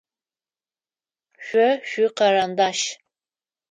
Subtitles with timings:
[1.45, 2.79] Шъо шъуикарандаш.